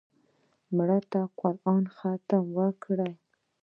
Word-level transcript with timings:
مړه 0.75 0.99
ته 1.11 1.21
د 1.29 1.31
قرآن 1.39 1.83
ختم 1.97 2.43
وکړې 2.57 3.11